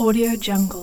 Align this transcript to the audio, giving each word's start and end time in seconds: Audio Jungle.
Audio 0.00 0.34
Jungle. 0.34 0.82